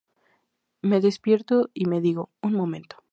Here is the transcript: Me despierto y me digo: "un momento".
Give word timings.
Me 0.81 0.99
despierto 0.99 1.69
y 1.75 1.85
me 1.85 2.01
digo: 2.01 2.31
"un 2.41 2.53
momento". 2.53 3.03